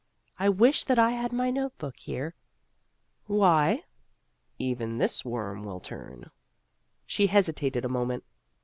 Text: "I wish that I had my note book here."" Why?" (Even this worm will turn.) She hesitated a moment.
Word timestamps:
"I 0.45 0.49
wish 0.49 0.83
that 0.85 0.97
I 0.97 1.11
had 1.11 1.31
my 1.31 1.51
note 1.51 1.77
book 1.77 1.95
here."" 1.99 2.33
Why?" 3.27 3.83
(Even 4.57 4.97
this 4.97 5.23
worm 5.23 5.63
will 5.63 5.79
turn.) 5.79 6.31
She 7.05 7.27
hesitated 7.27 7.85
a 7.85 7.87
moment. 7.87 8.23